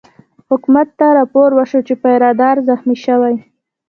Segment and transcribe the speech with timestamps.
[0.49, 3.35] حکومت ته رپوټ وشو چې پیره دار زخمي شوی.